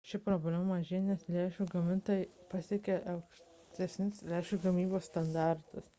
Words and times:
ši 0.11 0.17
problema 0.27 0.61
mažėja 0.69 1.01
nes 1.09 1.25
lęšių 1.35 1.67
gamintojai 1.73 2.25
pasiekia 2.53 2.95
aukštesnius 3.15 4.23
lęšių 4.33 4.61
gamybos 4.65 5.11
standartus 5.13 5.89